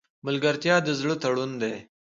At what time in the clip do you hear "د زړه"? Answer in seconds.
0.83-1.15